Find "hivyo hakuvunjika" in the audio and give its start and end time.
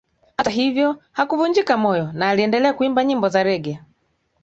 0.49-1.77